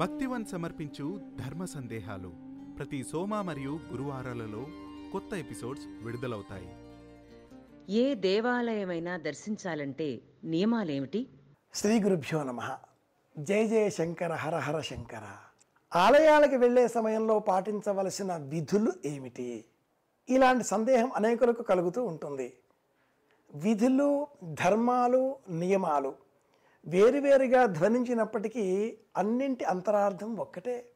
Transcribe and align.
భక్తివన్ 0.00 0.44
సమర్పించు 0.44 1.20
ధర్మ 1.46 1.64
సందేహాలు 1.64 2.32
ప్రతి 2.78 3.04
సోమ 3.04 3.40
మరియు 3.40 3.80
గురువారాలలో 3.92 4.66
కొత్త 5.12 5.34
ఎపిసోడ్స్ 5.34 5.84
విడుదలవుతాయి. 6.04 6.76
ఏ 7.92 8.14
దేవాలయమైనా 8.14 9.16
దర్శించాలంటే 9.16 10.20
నియమాలేమిటి? 10.44 11.28
శ్రీ 11.74 12.00
గురుభ్యో 12.00 12.42
నమ. 12.42 12.76
జయ 13.38 13.66
జయ 13.66 13.90
శంకర 13.90 14.32
హర 14.32 14.56
హర 14.56 14.80
శంకర. 14.80 15.22
ఆలయాలకు 15.96 16.56
వెళ్ళే 16.56 16.88
సమయంలో 16.88 17.38
పాటించవలసిన 17.38 18.36
విధులు 18.36 18.92
ఏమిటి? 19.04 19.64
ఇలాంటి 20.28 20.64
సందేహం 20.64 21.12
అనేకులకు 21.12 21.62
కలుగుతూ 21.62 22.04
ఉంటుంది. 22.04 22.52
విధులు 23.54 24.26
ధర్మాలు 24.44 25.36
నియమాలు. 25.50 26.29
వేరువేరుగా 26.86 27.66
ధ్వనించినప్పటికీ 27.66 28.98
అన్నింటి 29.16 29.64
అంతరార్థం 29.64 30.36
ఒక్కటే. 30.36 30.86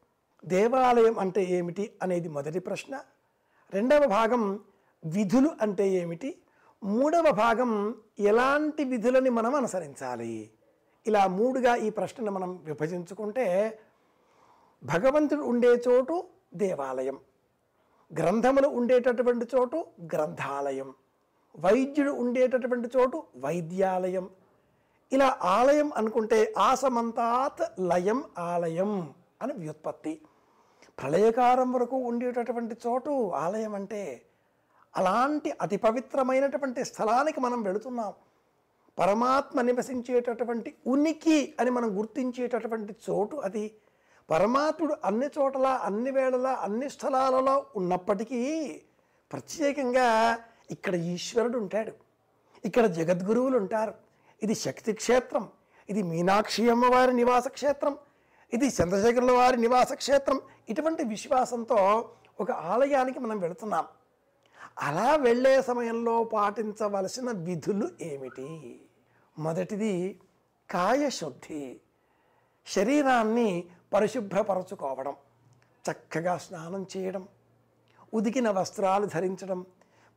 దేవాలయం 0.45 1.19
అంటే 1.19 1.43
ఏమిటి 1.43 1.91
అనేది 2.01 2.29
మొదటి 2.29 2.59
ప్రశ్న. 2.59 3.01
రెండవ 3.73 4.05
భాగం 4.05 4.59
విధులు 5.05 5.51
అంటే 5.61 5.89
ఏమిటి? 5.89 6.37
మూడవ 6.83 7.31
భాగం 7.31 7.95
ఎలాంటి 8.19 8.83
విధులని 8.83 9.29
మనం 9.29 9.55
అనుసరించాలి? 9.55 10.49
ఇలా 11.07 11.27
మూడుగా 11.27 11.75
ఈ 11.75 11.89
ప్రశ్నను 11.89 12.31
మనం 12.31 12.59
విభజించుకుంటే 12.63 13.79
భగవంతుడు 14.83 15.41
ఉండే 15.41 15.67
చోటు 15.67 16.27
దేవాలయం. 16.55 17.19
గ్రంథములు 18.19 18.67
ఉండేటటువంటి 18.67 19.45
చోటు 19.55 19.85
గ్రంథాలయం. 20.13 20.93
వైద్యుడు 21.57 22.11
ఉండేటటువంటి 22.11 22.89
చోటు 22.97 23.23
వైద్యాలయం. 23.37 24.29
ఇలా 25.11 25.37
ఆలయం 25.43 25.93
అనుకుంటే 25.93 26.53
ఆసమంతాత్ 26.57 27.79
లయం 27.79 28.23
ఆలయం 28.37 29.13
అని 29.41 29.53
వ్యుత్పత్తి. 29.53 30.21
ప్రళయకారం 31.01 31.71
వరకు 31.71 31.97
ఉండేటటువంటి 31.97 32.75
చోటు 32.87 33.31
ఆలయం 33.31 33.75
అంటే 33.75 34.21
అలాంటి 34.97 35.53
అతి 35.61 35.77
పవిత్రమైనటువంటి 35.77 36.85
స్థలానికి 36.85 37.39
మనం 37.39 37.61
వెళుతున్నాం. 37.61 38.13
పరమాత్మ 38.99 39.61
నివసించేటటువంటి 39.61 40.75
ఉనికి 40.87 41.55
అని 41.59 41.69
మనం 41.69 41.99
గుర్తించేటటువంటి 41.99 42.95
చోటు 43.09 43.35
అది. 43.35 43.71
పరమాత్ముడు 44.29 44.95
అన్ని 45.05 45.25
చోట్ల 45.25 45.67
అన్ని 45.67 46.11
వేళలా 46.11 46.49
అన్ని 46.49 46.89
స్థలాలలో 46.89 47.65
ఉన్నప్పటికీ 47.75 48.81
ప్రత్యేకంగా 49.31 50.39
ఇక్కడ 50.71 50.95
ఈశ్వరుడు 50.95 51.57
ఉంటాడు. 51.57 51.93
ఇక్కడ 52.65 52.85
జగద్గురువులు 52.85 53.57
ఉంటారు. 53.57 54.04
ఇది 54.45 54.55
శక్తి 54.55 54.93
క్షేత్రం. 54.93 55.49
ఇది 55.89 56.03
మీనాక్షి 56.03 56.69
అమ్మవారి 56.69 57.13
నివాస 57.13 57.47
క్షేత్రం. 57.47 57.97
ఇది 58.53 58.67
చంద్రశేఖరుల 58.67 59.31
వారి 59.31 59.57
నివాస 59.57 59.93
క్షేత్రం. 59.93 60.41
ఇటువంటి 60.69 61.03
విశ్వాసంతో 61.03 62.09
ఒక 62.39 62.51
ఆలయానికి 62.51 63.19
మనం 63.19 63.39
వెళుతున్నాం. 63.39 63.85
అలా 64.81 65.15
వెళ్ళే 65.15 65.61
సమయంలో 65.61 66.23
పాటించవలసిన 66.23 67.31
విధులు 67.31 67.89
ఏమిటి? 68.01 68.81
మొదటిది 69.39 70.19
కాయశుద్ధి. 70.69 71.79
శరీరాన్ని 72.67 73.65
పరిశుభ్రపరచుకోవడం. 73.93 75.15
చక్కగా 75.91 76.37
స్నానం 76.37 76.85
చేయడం. 76.97 77.27
ఉదికిన 78.13 78.49
వస్త్రాలు 78.49 79.05
ధరించడం. 79.05 79.65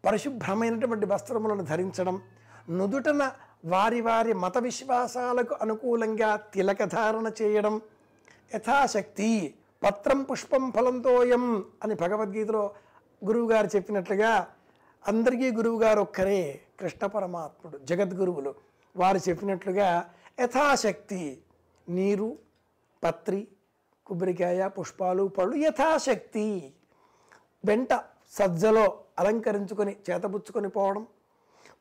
పరిశుభ్రమైనటువంటి 0.04 1.06
వస్త్రములను 1.06 1.62
ధరించడం. 1.62 2.22
నుదుటన 2.70 3.32
వారి 3.64 4.00
వారి 4.00 4.32
మత 4.32 4.58
విశ్వాసాలకు 4.58 5.54
అనుకూలంగా 5.62 6.36
తిలక 6.36 6.84
ధారణ 6.84 7.30
చేయడం 7.42 7.80
యథాశక్తి. 8.54 9.54
పత్రం 9.82 10.22
పుష్పం 10.22 10.70
ఫలంతోయం 10.70 11.64
అని 11.82 11.94
భగవద్గీతలో 11.94 12.70
గురువుగారు 13.24 13.66
చెప్పినట్లుగా 13.76 14.46
అందరికీ 15.08 15.50
గురువుగారు 15.50 16.00
ఒక్కరే 16.00 16.60
కృష్ణ 16.80 17.06
పరమాత్ముడు 17.06 17.78
జగద్గురువులు. 17.78 18.54
వారు 18.96 19.20
చెప్పినట్లుగా 19.28 20.10
యథాశక్తి 20.40 21.42
నీరు 21.88 22.38
పత్రి 23.04 23.48
కొబ్బరికాయ 24.06 24.68
పుష్పాలు 24.68 25.24
పళ్ళు 25.24 25.56
యథాశక్తి. 25.56 26.72
వెంట 27.64 27.88
సజ్జలో 28.30 28.98
అలంకరించుకొని 29.18 29.96
చేతబుచ్చుకొని 30.10 30.68
పోవడం 30.68 31.06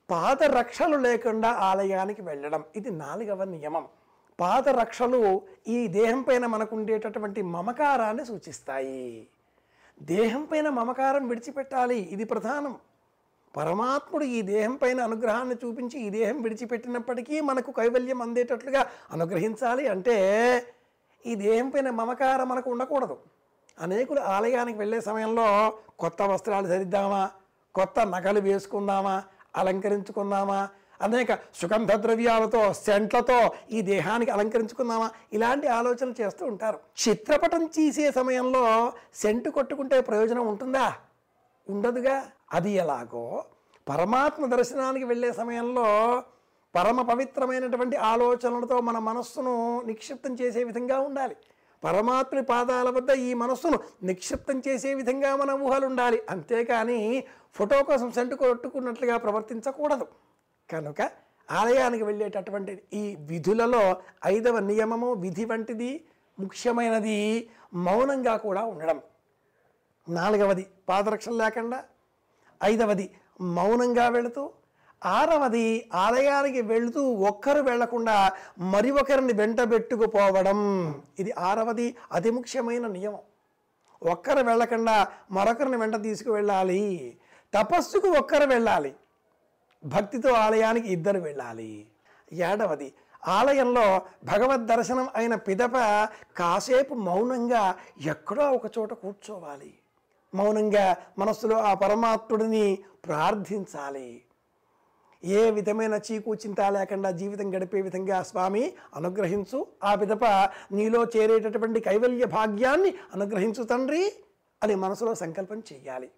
పాదరక్షలు 0.10 0.98
లేకుండా 0.98 1.50
ఆలయానికి 1.50 2.22
వెళ్ళడం. 2.22 2.64
ఇది 2.76 2.92
నాలుగవ 2.92 3.44
నియమం. 3.44 3.88
పాదరక్షలు 4.40 5.42
ఈ 5.68 5.88
దేహం 5.88 6.22
పైన 6.22 6.46
మనకు 6.46 6.76
ఉండేటటువంటి 6.76 7.42
మమకారాన్ని 7.42 8.26
సూచిస్తాయి. 8.26 9.28
దేహం 10.02 10.46
పైన 10.46 10.70
మమకారం 10.70 11.28
విడిచిపెట్టాలి. 11.28 12.00
ఇది 12.00 12.24
ప్రధానం. 12.24 12.76
పరమాత్ముడు 13.58 14.24
ఈ 14.24 14.42
దేహం 14.42 14.76
పైన 14.76 15.02
అనుగ్రహాన్ని 15.02 15.56
చూపించి 15.56 16.00
ఈ 16.00 16.10
దేహం 16.10 16.42
విడిచిపెట్టినప్పటికీ 16.42 17.42
మనకు 17.42 17.72
కైవల్యం 17.72 18.22
అందేటట్లుగా 18.22 18.88
అనుగ్రహించాలి 19.12 19.88
అంటే 19.88 20.18
ఈ 21.26 21.36
దేహం 21.36 21.70
పైన 21.70 21.90
మమకారం 21.90 22.50
మనకు 22.50 22.72
ఉండకూడదు. 22.72 23.18
అనేకులు 23.80 24.20
ఆలయానికి 24.20 24.80
వెళ్ళే 24.80 25.02
సమయంలో 25.02 25.78
కొత్త 26.00 26.22
వస్త్రాలు 26.22 26.68
ధరిద్దామా? 26.68 27.32
కొత్త 27.76 28.00
నగలు 28.00 28.40
వేసుకుందామా? 28.40 29.24
అలంకరించుకుందామా 29.58 30.70
అనేక 31.02 31.34
సుగంధ 31.34 31.94
ద్రవ్యాలతో 31.94 32.74
సెంట్లతో 32.74 33.52
ఈ 33.72 33.82
దేహానికి 33.82 34.32
అలంకరించుకుందామా 34.32 35.12
ఇలాంటి 35.34 35.68
ఆలోచనలు 35.68 36.22
చేస్తూ 36.22 36.46
ఉంటారు. 36.46 36.80
చిత్రపటం 37.10 37.66
తీసే 37.66 38.12
సమయంలో 38.12 38.94
సెంటు 39.16 39.50
కొట్టుకుంటే 39.50 40.02
ప్రయోజనం 40.02 40.48
ఉంటుందా? 40.48 40.94
ఉండదుగా. 41.70 42.26
అది 42.54 42.72
ఎలాగో 42.72 43.44
పరమాత్మ 43.90 44.46
దర్శనానికి 44.46 45.06
వెళ్ళే 45.06 45.34
సమయంలో 45.34 46.24
పరమ 46.76 47.02
పవిత్రమైనటువంటి 47.02 47.98
ఆలోచనలతో 47.98 48.82
మన 48.82 48.98
మనస్సును 49.00 49.82
నిక్షిప్తం 49.86 50.36
చేసే 50.36 50.64
విధంగా 50.64 51.00
ఉండాలి. 51.00 51.36
పరమాత్మ 51.84 52.40
పాదాల 52.40 52.90
వద్ద 52.90 53.10
ఈ 53.12 53.34
మనస్సును 53.34 53.80
నిక్షిప్తం 54.04 54.62
చేసే 54.68 54.94
విధంగా 54.94 55.36
మన 55.36 55.52
ఊహలు 55.52 55.86
ఉండాలి 55.86 56.22
అంతేకాని 56.30 57.24
ఫోటో 57.54 57.84
కోసం 57.84 58.12
సెంటు 58.12 58.36
కొట్టుకున్నట్లుగా 58.36 59.18
ప్రవర్తించకూడదు. 59.18 60.08
కనుక 60.70 61.12
ఆలయానికి 61.52 62.04
వెళ్ళేటటువంటి 62.04 62.82
ఈ 62.94 63.16
విధులలో 63.20 63.98
ఐదవ 64.26 64.60
నియమము 64.60 65.14
విధి 65.14 65.46
వంటిది 65.46 66.06
ముఖ్యమైనది 66.40 67.50
మౌనంగా 67.74 68.38
కూడా 68.38 68.66
ఉండడం. 68.66 69.02
నాలుగవది 70.10 70.68
పాదరక్షలు 70.90 71.34
లేకుండా. 71.34 71.84
ఐదవది 72.64 73.16
మౌనంగా 73.42 74.08
వెళుతూ 74.10 74.52
ఆరవది 75.06 75.90
ఆలయానికి 75.94 76.62
వెళుతూ 76.62 77.12
ఒక్కరు 77.14 77.62
వెళ్ళకుండా 77.62 78.32
మరి 78.60 78.92
ఒకరిని 78.92 79.34
వెంటబెట్టుకుపోవడం 79.34 80.60
ఇది 81.20 81.32
ఆరవది 81.32 81.96
అతి 82.12 82.30
ముఖ్యమైన 82.30 82.88
నియమం. 82.88 83.20
ఒక్కరు 84.04 84.44
వెళ్ళకుండా 84.44 85.08
మరొకరిని 85.32 85.78
వెంట 85.78 86.02
తీసుకువెళ్ళాలి. 86.02 87.18
తపస్సుకు 87.54 88.08
ఒక్కరు 88.08 88.46
వెళ్ళాలి. 88.46 88.96
భక్తితో 89.86 90.34
ఆలయానికి 90.34 90.88
ఇద్దరు 90.88 91.20
వెళ్ళాలి. 91.20 91.88
ఏడవది 92.34 92.94
ఆలయంలో 93.28 94.02
భగవద్ 94.24 94.66
దర్శనం 94.66 95.10
అయిన 95.16 95.36
పిదప 95.36 95.78
కాసేపు 96.38 96.94
మౌనంగా 96.94 97.76
ఎక్కడో 98.02 98.52
ఒక 98.52 98.78
చోట 98.78 98.94
కూర్చోవాలి. 98.94 99.74
మౌనంగా 100.36 100.96
మనస్సులో 101.20 101.58
ఆ 101.60 101.74
పరమాత్ముడిని 101.74 102.78
ప్రార్థించాలి. 103.06 104.22
ఏ 105.24 105.52
విధమైన 105.52 106.00
చీకు 106.12 106.36
చింత 106.36 106.62
లేకుండా 106.62 107.12
జీవితం 107.12 107.56
గడిపే 107.56 107.82
విధంగా 107.82 108.24
స్వామి 108.24 108.74
అనుగ్రహించు. 108.96 109.68
ఆ 109.84 109.94
విధప 109.94 110.26
నీలో 110.72 111.04
చేరేటటువంటి 111.04 111.80
కైవల్య 111.80 112.26
భాగ్యాన్ని 112.26 112.94
అనుగ్రహించు 113.14 113.64
తండ్రి 113.64 114.14
అని 114.64 114.76
మనసులో 114.76 115.16
సంకల్పం 115.16 115.64
చేయాలి 115.74 116.10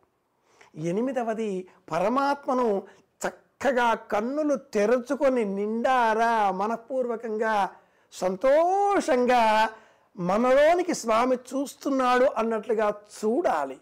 ఎనిమిదవది 0.76 1.68
పరమాత్మను 1.92 2.84
చక్కగా 3.28 3.94
కన్నులు 3.94 4.56
తెరుచుకొని 4.56 5.46
నిండారా 5.46 6.52
మనపూర్వకంగా 6.52 7.70
సంతోషంగా 8.12 9.70
మనలోనికి 10.18 10.94
స్వామి 10.94 11.36
చూస్తున్నాడు 11.36 12.26
అన్నట్లుగా 12.26 12.90
చూడాలి. 12.90 13.78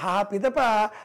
ఆ 0.00 0.22
పిదప 0.22 0.60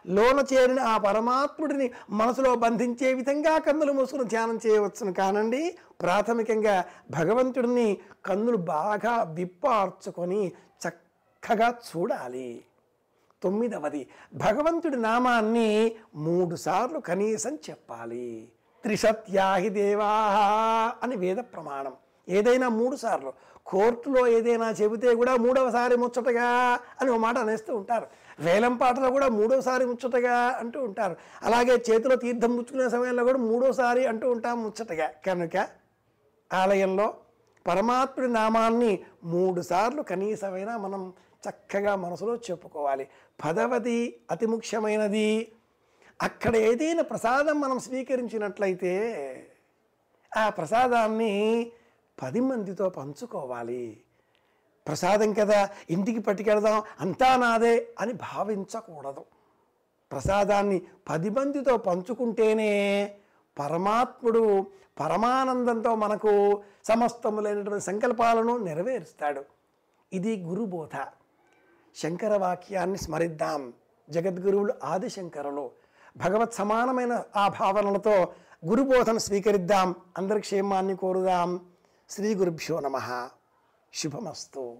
లోన 0.07 0.45
చేరిన 0.53 0.79
ఆ 0.79 0.97
పరమాత్ముడిని 0.97 1.91
మనసులో 2.09 2.55
బంధించే 2.55 3.13
విధంగా 3.13 3.57
కన్నులు 3.57 3.91
మూసుకుని 3.91 4.23
ధ్యానం 4.23 4.59
చేయవచ్చును 4.67 5.13
కానండి. 5.13 5.77
ప్రాథమికంగా 6.01 6.85
భగవంతుడిని 7.11 7.97
కన్నులు 8.25 8.57
బాగా 8.57 9.23
విప్పార్చుకొని 9.23 10.51
చక్కగా 10.87 11.69
చూడాలి. 11.69 12.65
తొమ్మిదవది 13.43 14.07
భగవంతుడి 14.33 14.95
నామాన్ని 15.01 15.95
మూడుసార్లు 16.15 16.99
కనీసం 16.99 17.55
చెప్పాలి. 17.69 18.51
త్రిసత్యాహి 18.83 19.69
దేవా 19.69 20.13
అని 21.03 21.15
వేద 21.15 21.37
ప్రమాణం. 21.37 21.93
ఏదైనా 22.29 22.69
మూడు 22.69 22.95
సార్లు. 22.95 23.33
కోర్టులో 23.65 24.27
ఏదైనా 24.27 24.69
చెబితే 24.69 25.15
కూడా 25.15 25.35
మూడవసారి 25.35 25.95
ముచ్చటగా 25.97 26.79
అని 27.01 27.11
ఒక 27.11 27.17
మాట 27.17 27.37
అనేస్తూ 27.37 27.75
ఉంటారు. 27.75 28.07
వేలం 28.39 28.77
పాటలో 28.77 29.11
కూడా 29.11 29.27
మూడోసారి 29.27 29.85
ముచ్చటగా 29.85 30.37
అంటూ 30.37 30.83
ఉంటారు. 30.83 31.15
అలాగే 31.43 31.73
చేతిలో 31.91 32.15
తీర్థం 32.15 32.49
ముచ్చుకునే 32.49 32.89
సమయంలో 32.89 33.23
కూడా 33.23 33.37
మూడోసారి 33.37 34.07
అంటూ 34.07 34.31
ఉంటాం 34.31 34.63
ముచ్చటగా. 34.63 35.11
కనుక 35.25 35.67
ఆలయంలో 36.53 37.13
పరమాత్ముడి 37.67 38.33
నామాన్ని 38.33 38.99
మూడు 39.23 39.61
సార్లు 39.61 40.01
కనీసమైనా 40.01 40.77
మనం 40.77 41.13
చక్కగా 41.49 41.95
మనసులో 41.95 42.35
చెప్పుకోవాలి. 42.35 43.07
పదవది 43.45 44.15
అతి 44.31 44.45
ముఖ్యమైనది. 44.45 45.51
అక్కడ 46.21 46.55
ఏదైనా 46.55 47.03
ప్రసాదం 47.03 47.61
మనం 47.61 47.79
స్వీకరించినట్లయితే 47.79 48.93
ఆ 50.37 50.49
ప్రసాదాన్ని 50.49 51.71
పది 52.21 52.39
మందితో 52.39 52.89
పంచుకోవాలి. 52.89 54.01
ప్రసాదం 54.87 55.33
కదా 55.33 55.69
ఇంటికి 55.89 56.19
పట్టుకెడదాం 56.19 56.83
అంతా 56.99 57.35
నాదే 57.35 57.87
అని 57.99 58.13
భావించకూడదు. 58.13 59.25
ప్రసాదాన్ని 60.11 60.81
పది 61.09 61.29
మందితో 61.29 61.77
పంచుకుంటేనే 61.77 63.15
పరమాత్ముడు 63.59 64.67
పరమానందంతో 64.99 65.95
మనకు 65.95 66.63
సమస్తములైనటువంటి 66.83 67.85
సంకల్పాలను 67.85 68.57
నెరవేరుస్తాడు. 68.57 69.43
ఇది 70.13 70.43
గురుబోధ. 70.43 71.05
శంకర 71.95 72.37
వాక్యాన్ని 72.37 72.97
స్మరిద్దాం. 72.97 73.73
జగద్గురువులు 74.09 74.73
ఆదిశంకరులు. 74.83 75.71
భగవత్ 76.17 76.53
సమానమైన 76.53 77.23
ఆ 77.35 77.47
భావనలతో 77.47 78.33
గురుబోధను 78.65 79.19
స్వీకరిద్దాం. 79.19 79.95
అందరి 80.17 80.39
క్షేమాన్ని 80.39 80.95
కోరుదాం. 80.95 81.72
శ్రీ 82.09 82.35
గురుభ్యో 82.35 82.79
నమ. 82.79 83.29
శుభమస్తు. 83.93 84.77